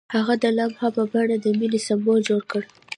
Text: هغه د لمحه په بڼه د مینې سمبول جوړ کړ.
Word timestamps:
هغه 0.15 0.33
د 0.43 0.45
لمحه 0.57 0.87
په 0.95 1.03
بڼه 1.11 1.35
د 1.39 1.45
مینې 1.59 1.79
سمبول 1.87 2.19
جوړ 2.29 2.41
کړ. 2.51 2.61